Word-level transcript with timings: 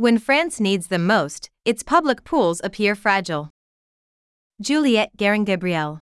When 0.00 0.16
France 0.16 0.58
needs 0.58 0.86
them 0.86 1.06
most, 1.06 1.50
its 1.66 1.82
public 1.82 2.24
pools 2.24 2.62
appear 2.64 2.94
fragile. 2.94 3.50
Juliette 4.58 5.14
Guerin 5.18 5.44
Gabriel. 5.44 5.98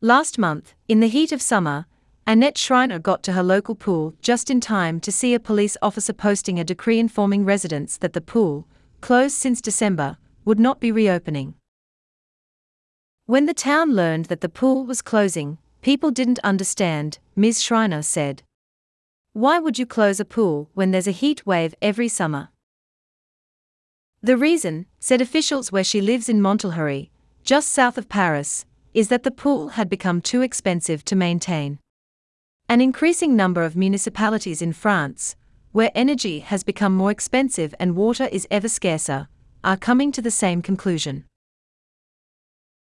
Last 0.00 0.38
month, 0.38 0.72
in 0.88 1.00
the 1.00 1.08
heat 1.08 1.30
of 1.30 1.42
summer, 1.42 1.84
Annette 2.26 2.56
Schreiner 2.56 2.98
got 2.98 3.22
to 3.24 3.34
her 3.34 3.42
local 3.42 3.74
pool 3.74 4.14
just 4.22 4.48
in 4.48 4.60
time 4.60 4.98
to 5.00 5.12
see 5.12 5.34
a 5.34 5.38
police 5.38 5.76
officer 5.82 6.14
posting 6.14 6.58
a 6.58 6.64
decree 6.64 6.98
informing 6.98 7.44
residents 7.44 7.98
that 7.98 8.14
the 8.14 8.22
pool, 8.22 8.66
closed 9.02 9.36
since 9.36 9.60
December, 9.60 10.16
would 10.46 10.58
not 10.58 10.80
be 10.80 10.90
reopening. 10.90 11.52
When 13.26 13.44
the 13.44 13.52
town 13.52 13.94
learned 13.94 14.24
that 14.30 14.40
the 14.40 14.48
pool 14.48 14.86
was 14.86 15.02
closing, 15.02 15.58
people 15.82 16.12
didn't 16.12 16.38
understand, 16.42 17.18
Ms. 17.36 17.62
Schreiner 17.62 18.00
said. 18.00 18.42
Why 19.34 19.58
would 19.58 19.78
you 19.78 19.84
close 19.84 20.18
a 20.18 20.24
pool 20.24 20.70
when 20.72 20.92
there's 20.92 21.06
a 21.06 21.10
heat 21.10 21.44
wave 21.44 21.74
every 21.82 22.08
summer? 22.08 22.48
The 24.24 24.36
reason, 24.36 24.86
said 25.00 25.20
officials 25.20 25.72
where 25.72 25.82
she 25.82 26.00
lives 26.00 26.28
in 26.28 26.40
Montlhéry, 26.40 27.10
just 27.42 27.72
south 27.72 27.98
of 27.98 28.08
Paris, 28.08 28.64
is 28.94 29.08
that 29.08 29.24
the 29.24 29.32
pool 29.32 29.70
had 29.70 29.88
become 29.88 30.20
too 30.20 30.42
expensive 30.42 31.04
to 31.06 31.16
maintain. 31.16 31.80
An 32.68 32.80
increasing 32.80 33.34
number 33.34 33.64
of 33.64 33.74
municipalities 33.74 34.62
in 34.62 34.74
France, 34.74 35.34
where 35.72 35.90
energy 35.96 36.38
has 36.38 36.62
become 36.62 36.94
more 36.94 37.10
expensive 37.10 37.74
and 37.80 37.96
water 37.96 38.28
is 38.30 38.46
ever 38.48 38.68
scarcer, 38.68 39.26
are 39.64 39.76
coming 39.76 40.12
to 40.12 40.22
the 40.22 40.30
same 40.30 40.62
conclusion. 40.62 41.24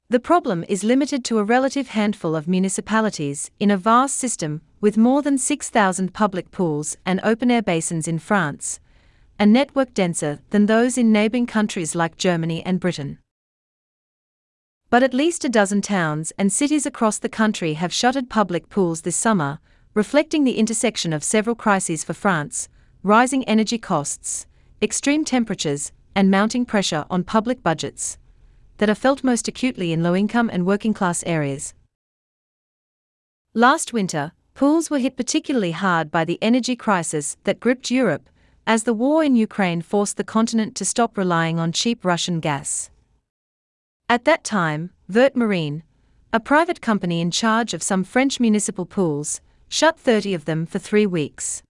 The 0.08 0.20
problem 0.20 0.64
is 0.70 0.84
limited 0.84 1.22
to 1.26 1.38
a 1.38 1.44
relative 1.44 1.88
handful 1.88 2.34
of 2.34 2.48
municipalities 2.48 3.50
in 3.60 3.70
a 3.70 3.76
vast 3.76 4.16
system 4.16 4.62
with 4.80 4.96
more 4.96 5.20
than 5.20 5.36
6,000 5.36 6.14
public 6.14 6.50
pools 6.50 6.96
and 7.04 7.20
open 7.22 7.50
air 7.50 7.60
basins 7.60 8.08
in 8.08 8.18
France, 8.18 8.80
a 9.38 9.44
network 9.44 9.92
denser 9.92 10.40
than 10.50 10.66
those 10.66 10.96
in 10.96 11.12
neighboring 11.12 11.46
countries 11.46 11.94
like 11.94 12.16
Germany 12.16 12.64
and 12.64 12.80
Britain. 12.80 13.18
But 14.88 15.02
at 15.02 15.12
least 15.12 15.44
a 15.44 15.48
dozen 15.48 15.82
towns 15.82 16.32
and 16.38 16.52
cities 16.52 16.86
across 16.86 17.18
the 17.18 17.28
country 17.28 17.74
have 17.74 17.92
shuttered 17.92 18.30
public 18.30 18.70
pools 18.70 19.02
this 19.02 19.16
summer, 19.16 19.58
reflecting 19.92 20.44
the 20.44 20.56
intersection 20.58 21.12
of 21.12 21.24
several 21.24 21.56
crises 21.56 22.02
for 22.02 22.14
France 22.14 22.68
rising 23.02 23.44
energy 23.44 23.78
costs, 23.78 24.46
extreme 24.82 25.24
temperatures, 25.24 25.92
and 26.14 26.28
mounting 26.28 26.64
pressure 26.64 27.04
on 27.08 27.22
public 27.22 27.62
budgets 27.62 28.18
that 28.78 28.90
are 28.90 28.96
felt 28.96 29.22
most 29.22 29.46
acutely 29.46 29.92
in 29.92 30.02
low 30.02 30.16
income 30.16 30.50
and 30.52 30.66
working 30.66 30.92
class 30.92 31.22
areas. 31.24 31.72
Last 33.54 33.92
winter, 33.92 34.32
pools 34.54 34.90
were 34.90 34.98
hit 34.98 35.16
particularly 35.16 35.70
hard 35.70 36.10
by 36.10 36.24
the 36.24 36.38
energy 36.42 36.74
crisis 36.74 37.36
that 37.44 37.60
gripped 37.60 37.90
Europe, 37.90 38.28
as 38.66 38.82
the 38.82 38.94
war 38.94 39.22
in 39.22 39.36
Ukraine 39.36 39.80
forced 39.80 40.16
the 40.16 40.24
continent 40.24 40.74
to 40.76 40.84
stop 40.84 41.16
relying 41.16 41.58
on 41.58 41.70
cheap 41.70 42.04
Russian 42.04 42.40
gas. 42.40 42.90
At 44.08 44.24
that 44.24 44.42
time, 44.42 44.90
Vert 45.08 45.36
Marine, 45.36 45.84
a 46.32 46.40
private 46.40 46.80
company 46.80 47.20
in 47.20 47.30
charge 47.30 47.74
of 47.74 47.82
some 47.82 48.02
French 48.02 48.40
municipal 48.40 48.84
pools, 48.84 49.40
shut 49.68 49.98
30 49.98 50.34
of 50.34 50.44
them 50.44 50.66
for 50.66 50.78
three 50.80 51.06
weeks. 51.06 51.62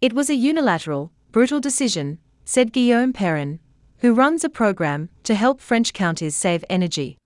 It 0.00 0.12
was 0.12 0.30
a 0.30 0.34
unilateral, 0.36 1.10
brutal 1.32 1.60
decision, 1.60 2.18
said 2.44 2.72
Guillaume 2.72 3.12
Perrin, 3.12 3.58
who 3.98 4.14
runs 4.14 4.44
a 4.44 4.48
program 4.48 5.08
to 5.24 5.34
help 5.34 5.60
French 5.60 5.92
counties 5.92 6.36
save 6.36 6.64
energy. 6.68 7.18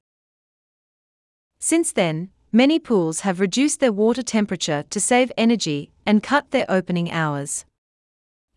Since 1.61 1.92
then, 1.92 2.31
many 2.53 2.79
pools 2.79 3.20
have 3.20 3.41
reduced 3.41 3.81
their 3.81 3.92
water 3.92 4.23
temperature 4.23 4.84
to 4.91 5.01
save 5.01 5.33
energy 5.36 5.91
and 6.06 6.23
cut 6.23 6.51
their 6.51 6.67
opening 6.69 7.11
hours. 7.11 7.64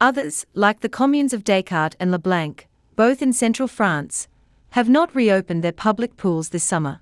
Others, 0.01 0.47
like 0.55 0.79
the 0.79 0.89
communes 0.89 1.31
of 1.31 1.43
Descartes 1.43 1.95
and 1.99 2.09
Le 2.09 2.17
Blanc, 2.17 2.67
both 2.95 3.21
in 3.21 3.31
central 3.31 3.67
France, 3.67 4.27
have 4.71 4.89
not 4.89 5.13
reopened 5.13 5.63
their 5.63 5.71
public 5.71 6.17
pools 6.17 6.49
this 6.49 6.63
summer. 6.63 7.01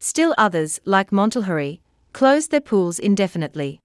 Still 0.00 0.34
others, 0.36 0.80
like 0.84 1.12
Montlhéry, 1.12 1.78
closed 2.12 2.50
their 2.50 2.60
pools 2.60 2.98
indefinitely. 2.98 3.78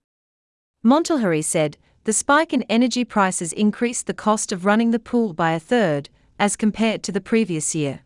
Montlhéry 0.84 1.44
said 1.44 1.78
the 2.06 2.14
spike 2.14 2.52
in 2.52 2.64
energy 2.64 3.06
prices 3.06 3.54
increased 3.54 4.08
the 4.08 4.14
cost 4.14 4.52
of 4.52 4.66
running 4.66 4.90
the 4.90 4.98
pool 4.98 5.34
by 5.34 5.52
a 5.52 5.60
third, 5.60 6.10
as 6.40 6.56
compared 6.56 7.04
to 7.04 7.12
the 7.12 7.22
previous 7.22 7.76
year. 7.76 8.02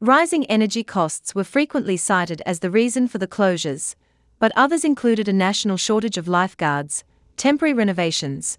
Rising 0.00 0.44
energy 0.46 0.82
costs 0.82 1.36
were 1.36 1.44
frequently 1.44 1.96
cited 1.96 2.42
as 2.44 2.58
the 2.58 2.70
reason 2.70 3.06
for 3.06 3.18
the 3.18 3.28
closures, 3.28 3.94
but 4.40 4.50
others 4.56 4.84
included 4.84 5.28
a 5.28 5.32
national 5.32 5.76
shortage 5.76 6.18
of 6.18 6.26
lifeguards, 6.26 7.04
temporary 7.40 7.72
renovations, 7.72 8.58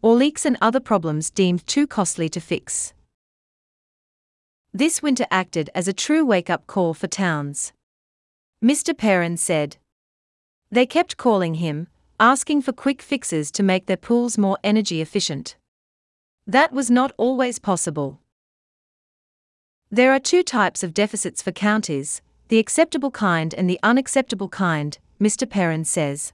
or 0.00 0.14
leaks 0.14 0.46
and 0.46 0.56
other 0.60 0.78
problems 0.78 1.28
deemed 1.28 1.66
too 1.66 1.88
costly 1.88 2.28
to 2.28 2.38
fix. 2.40 2.94
This 4.72 5.02
winter 5.02 5.26
acted 5.28 5.70
as 5.74 5.88
a 5.88 5.92
true 5.92 6.24
wake 6.24 6.48
up 6.48 6.68
call 6.68 6.94
for 6.94 7.08
towns. 7.08 7.72
Mr. 8.64 8.96
Perrin 8.96 9.36
said. 9.36 9.76
They 10.70 10.86
kept 10.86 11.16
calling 11.16 11.54
him, 11.54 11.88
asking 12.20 12.62
for 12.62 12.72
quick 12.72 13.02
fixes 13.02 13.50
to 13.50 13.64
make 13.64 13.86
their 13.86 13.96
pools 13.96 14.38
more 14.38 14.56
energy 14.62 15.00
efficient. 15.00 15.56
That 16.46 16.72
was 16.72 16.92
not 16.92 17.10
always 17.16 17.58
possible. 17.58 18.20
There 19.90 20.12
are 20.12 20.20
two 20.20 20.44
types 20.44 20.84
of 20.84 20.94
deficits 20.94 21.42
for 21.42 21.50
counties 21.50 22.22
the 22.46 22.60
acceptable 22.60 23.10
kind 23.10 23.52
and 23.52 23.68
the 23.68 23.80
unacceptable 23.82 24.48
kind, 24.48 24.96
Mr. 25.20 25.50
Perrin 25.50 25.84
says. 25.84 26.32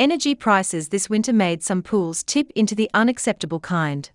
Energy 0.00 0.32
prices 0.32 0.90
this 0.90 1.10
winter 1.10 1.32
made 1.32 1.60
some 1.60 1.82
pools 1.82 2.22
tip 2.22 2.52
into 2.54 2.76
the 2.76 2.88
unacceptable 2.94 3.58
kind. 3.58 4.12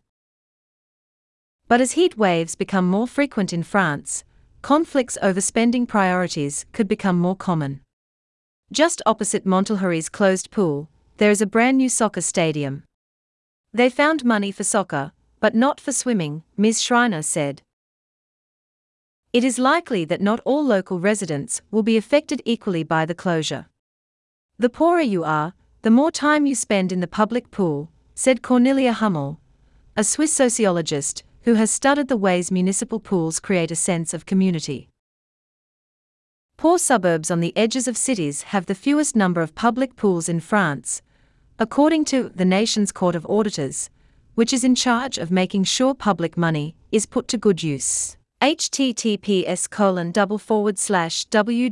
But 1.67 1.81
as 1.81 1.91
heat 1.91 2.17
waves 2.17 2.55
become 2.55 2.89
more 2.89 3.05
frequent 3.05 3.51
in 3.51 3.63
France, 3.63 4.23
conflicts 4.61 5.17
over 5.21 5.41
spending 5.41 5.85
priorities 5.85 6.65
could 6.71 6.87
become 6.87 7.19
more 7.19 7.35
common. 7.35 7.81
Just 8.71 9.01
opposite 9.05 9.45
Montlhéry's 9.45 10.07
closed 10.07 10.51
pool, 10.51 10.87
there 11.17 11.31
is 11.31 11.41
a 11.41 11.45
brand 11.45 11.79
new 11.79 11.89
soccer 11.89 12.21
stadium. 12.21 12.83
They 13.73 13.89
found 13.89 14.23
money 14.23 14.53
for 14.53 14.63
soccer, 14.63 15.11
but 15.41 15.53
not 15.53 15.81
for 15.81 15.91
swimming, 15.91 16.43
Ms. 16.55 16.81
Schreiner 16.81 17.21
said. 17.21 17.61
It 19.33 19.43
is 19.43 19.59
likely 19.59 20.05
that 20.05 20.21
not 20.21 20.39
all 20.45 20.63
local 20.63 21.01
residents 21.01 21.61
will 21.71 21.83
be 21.83 21.97
affected 21.97 22.41
equally 22.45 22.83
by 22.83 23.05
the 23.05 23.15
closure. 23.15 23.65
The 24.57 24.69
poorer 24.69 25.01
you 25.01 25.25
are, 25.25 25.53
the 25.83 25.91
more 25.91 26.11
time 26.11 26.45
you 26.45 26.55
spend 26.55 26.91
in 26.93 27.01
the 27.01 27.07
public 27.07 27.51
pool, 27.51 27.91
said 28.15 28.41
Cornelia 28.41 28.93
Hummel, 28.93 29.41
a 29.97 30.03
Swiss 30.03 30.31
sociologist 30.31 31.23
who 31.41 31.55
has 31.55 31.69
studied 31.69 32.07
the 32.07 32.15
ways 32.15 32.49
municipal 32.49 33.01
pools 33.01 33.41
create 33.41 33.69
a 33.69 33.75
sense 33.75 34.13
of 34.13 34.25
community. 34.25 34.87
Poor 36.55 36.79
suburbs 36.79 37.29
on 37.29 37.41
the 37.41 37.51
edges 37.57 37.89
of 37.89 37.97
cities 37.97 38.43
have 38.43 38.67
the 38.67 38.75
fewest 38.75 39.13
number 39.13 39.41
of 39.41 39.55
public 39.55 39.97
pools 39.97 40.29
in 40.29 40.39
France, 40.39 41.01
according 41.59 42.05
to 42.05 42.29
the 42.29 42.45
nation's 42.45 42.93
Court 42.93 43.13
of 43.13 43.25
Auditors, 43.25 43.89
which 44.35 44.53
is 44.53 44.63
in 44.63 44.75
charge 44.75 45.17
of 45.17 45.31
making 45.31 45.65
sure 45.65 45.93
public 45.93 46.37
money 46.37 46.75
is 46.93 47.05
put 47.05 47.27
to 47.27 47.37
good 47.37 47.61
use. 47.61 48.15
https 48.41 49.69
colon 49.69 50.13
double 50.13 50.37
forward 50.37 50.79
slash 50.79 51.27
www.comps.f 51.27 51.69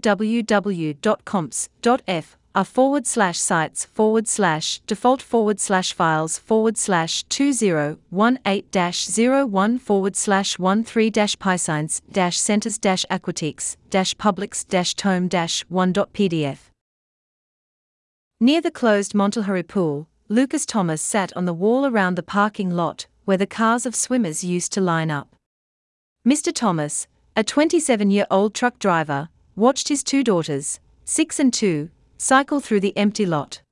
are 2.53 2.65
forward 2.65 3.07
slash 3.07 3.39
sites 3.39 3.85
forward 3.85 4.27
slash 4.27 4.79
default 4.87 5.21
forward 5.21 5.59
slash 5.59 5.93
files 5.93 6.37
forward 6.37 6.77
slash 6.77 7.23
2018 7.23 8.63
dash 8.71 9.07
01 9.17 9.79
forward 9.79 10.15
slash 10.15 10.57
13 10.57 11.11
dash 11.11 11.39
piscines 11.39 12.01
dash 12.11 12.37
centers 12.37 12.77
dash 12.77 13.05
aquatiques 13.09 13.77
dash 13.89 14.17
publics 14.17 14.63
dash 14.63 14.93
tome 14.95 15.27
dash 15.27 15.65
1.pdf 15.67 16.57
Near 18.43 18.59
the 18.59 18.71
closed 18.71 19.13
Montlhéry 19.13 19.67
pool, 19.67 20.07
Lucas 20.27 20.65
Thomas 20.65 20.99
sat 20.99 21.31
on 21.37 21.45
the 21.45 21.53
wall 21.53 21.85
around 21.85 22.15
the 22.15 22.23
parking 22.23 22.71
lot 22.71 23.05
where 23.23 23.37
the 23.37 23.45
cars 23.45 23.85
of 23.85 23.93
swimmers 23.93 24.43
used 24.43 24.73
to 24.73 24.81
line 24.81 25.11
up. 25.11 25.35
Mr. 26.27 26.51
Thomas, 26.51 27.07
a 27.35 27.43
27 27.43 28.09
year 28.09 28.25
old 28.31 28.55
truck 28.55 28.79
driver, 28.79 29.29
watched 29.55 29.89
his 29.89 30.03
two 30.03 30.23
daughters, 30.23 30.79
six 31.05 31.39
and 31.39 31.53
two, 31.53 31.89
cycle 32.21 32.59
through 32.59 32.79
the 32.79 32.95
empty 32.95 33.25
lot. 33.25 33.63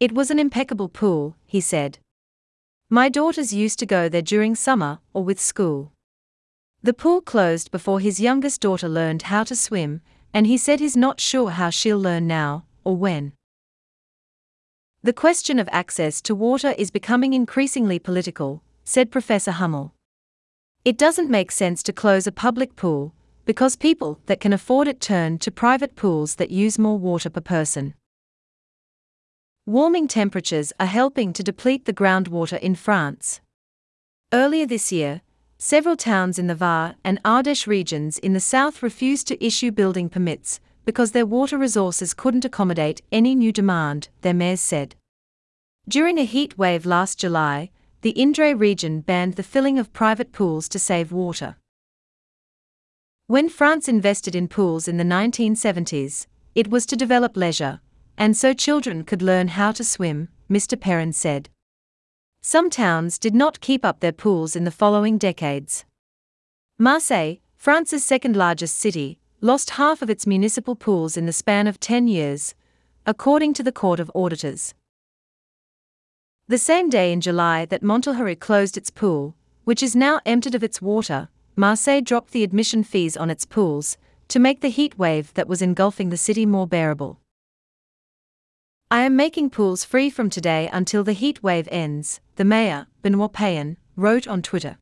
It 0.00 0.10
was 0.10 0.28
an 0.28 0.40
impeccable 0.40 0.88
pool, 0.88 1.36
he 1.46 1.60
said. 1.60 1.98
My 2.88 3.08
daughters 3.08 3.54
used 3.54 3.78
to 3.78 3.86
go 3.86 4.08
there 4.08 4.22
during 4.22 4.56
summer 4.56 4.98
or 5.12 5.22
with 5.22 5.38
school. 5.38 5.92
The 6.82 6.92
pool 6.92 7.20
closed 7.20 7.70
before 7.70 8.00
his 8.00 8.18
youngest 8.18 8.60
daughter 8.60 8.88
learned 8.88 9.22
how 9.30 9.44
to 9.44 9.54
swim, 9.54 10.00
and 10.34 10.48
he 10.48 10.58
said 10.58 10.80
he's 10.80 10.96
not 10.96 11.20
sure 11.20 11.50
how 11.50 11.70
she'll 11.70 11.96
learn 11.96 12.26
now, 12.26 12.64
or 12.82 12.96
when. 12.96 13.34
The 15.04 15.12
question 15.12 15.60
of 15.60 15.68
access 15.70 16.20
to 16.22 16.34
water 16.34 16.74
is 16.76 16.90
becoming 16.90 17.34
increasingly 17.34 18.00
political, 18.00 18.64
said 18.82 19.12
Professor 19.12 19.52
Hummel. 19.52 19.94
It 20.84 20.98
doesn't 20.98 21.30
make 21.30 21.52
sense 21.52 21.84
to 21.84 21.92
close 21.92 22.26
a 22.26 22.32
public 22.32 22.74
pool, 22.74 23.14
because 23.50 23.74
people 23.74 24.20
that 24.26 24.38
can 24.38 24.52
afford 24.52 24.86
it 24.86 25.00
turn 25.00 25.36
to 25.36 25.50
private 25.50 25.96
pools 25.96 26.36
that 26.36 26.52
use 26.52 26.78
more 26.78 26.96
water 26.96 27.28
per 27.28 27.40
person. 27.40 27.94
Warming 29.66 30.06
temperatures 30.06 30.72
are 30.78 30.86
helping 30.86 31.32
to 31.32 31.42
deplete 31.42 31.84
the 31.84 31.92
groundwater 31.92 32.60
in 32.60 32.76
France. 32.76 33.40
Earlier 34.32 34.66
this 34.66 34.92
year, 34.92 35.22
several 35.58 35.96
towns 35.96 36.38
in 36.38 36.46
the 36.46 36.54
Var 36.54 36.94
and 37.02 37.20
Ardèche 37.24 37.66
regions 37.66 38.18
in 38.18 38.34
the 38.34 38.46
south 38.54 38.84
refused 38.84 39.26
to 39.26 39.44
issue 39.44 39.72
building 39.72 40.08
permits 40.08 40.60
because 40.84 41.10
their 41.10 41.26
water 41.26 41.58
resources 41.58 42.14
couldn't 42.14 42.44
accommodate 42.44 43.02
any 43.10 43.34
new 43.34 43.50
demand, 43.50 44.10
their 44.20 44.32
mayors 44.32 44.60
said. 44.60 44.94
During 45.88 46.18
a 46.18 46.24
heat 46.24 46.56
wave 46.56 46.86
last 46.86 47.18
July, 47.18 47.70
the 48.02 48.10
Indre 48.10 48.54
region 48.54 49.00
banned 49.00 49.34
the 49.34 49.42
filling 49.42 49.76
of 49.76 49.92
private 49.92 50.30
pools 50.30 50.68
to 50.68 50.78
save 50.78 51.10
water. 51.10 51.56
When 53.30 53.48
France 53.48 53.86
invested 53.86 54.34
in 54.34 54.48
pools 54.48 54.88
in 54.88 54.96
the 54.96 55.04
1970s, 55.04 56.26
it 56.56 56.68
was 56.68 56.84
to 56.86 56.96
develop 56.96 57.36
leisure, 57.36 57.80
and 58.18 58.36
so 58.36 58.52
children 58.52 59.04
could 59.04 59.22
learn 59.22 59.46
how 59.46 59.70
to 59.70 59.84
swim, 59.84 60.30
Mr. 60.50 60.74
Perrin 60.76 61.12
said. 61.12 61.48
Some 62.42 62.70
towns 62.70 63.20
did 63.20 63.32
not 63.32 63.60
keep 63.60 63.84
up 63.84 64.00
their 64.00 64.10
pools 64.10 64.56
in 64.56 64.64
the 64.64 64.72
following 64.72 65.16
decades. 65.16 65.84
Marseille, 66.76 67.36
France's 67.54 68.02
second 68.02 68.34
largest 68.34 68.74
city, 68.74 69.20
lost 69.40 69.78
half 69.78 70.02
of 70.02 70.10
its 70.10 70.26
municipal 70.26 70.74
pools 70.74 71.16
in 71.16 71.26
the 71.26 71.32
span 71.32 71.68
of 71.68 71.78
10 71.78 72.08
years, 72.08 72.56
according 73.06 73.54
to 73.54 73.62
the 73.62 73.70
Court 73.70 74.00
of 74.00 74.10
Auditors. 74.12 74.74
The 76.48 76.58
same 76.58 76.90
day 76.90 77.12
in 77.12 77.20
July 77.20 77.64
that 77.66 77.84
Montlhéry 77.84 78.40
closed 78.40 78.76
its 78.76 78.90
pool, 78.90 79.36
which 79.62 79.84
is 79.84 79.94
now 79.94 80.18
emptied 80.26 80.56
of 80.56 80.64
its 80.64 80.82
water, 80.82 81.28
Marseille 81.60 82.00
dropped 82.00 82.30
the 82.30 82.42
admission 82.42 82.82
fees 82.82 83.18
on 83.18 83.28
its 83.28 83.44
pools 83.44 83.98
to 84.28 84.38
make 84.38 84.62
the 84.62 84.70
heat 84.70 84.98
wave 84.98 85.34
that 85.34 85.46
was 85.46 85.60
engulfing 85.60 86.08
the 86.08 86.16
city 86.16 86.46
more 86.46 86.66
bearable. 86.66 87.20
I 88.90 89.02
am 89.02 89.14
making 89.14 89.50
pools 89.50 89.84
free 89.84 90.08
from 90.08 90.30
today 90.30 90.70
until 90.72 91.04
the 91.04 91.12
heat 91.12 91.42
wave 91.42 91.68
ends, 91.70 92.22
the 92.36 92.46
mayor, 92.46 92.86
Benoit 93.02 93.34
Payan, 93.34 93.76
wrote 93.94 94.26
on 94.26 94.40
Twitter. 94.40 94.78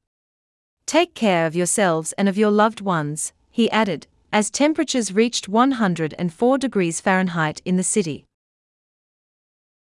Take 0.87 1.17
care 1.17 1.47
of 1.47 1.57
yourselves 1.57 2.13
and 2.13 2.29
of 2.29 2.39
your 2.39 2.53
loved 2.53 2.81
ones, 2.81 3.33
he 3.51 3.69
added, 3.73 4.07
as 4.33 4.49
temperatures 4.49 5.13
reached 5.13 5.49
104 5.49 6.59
degrees 6.59 7.01
Fahrenheit 7.01 7.61
in 7.65 7.75
the 7.75 7.83
city. 7.83 8.25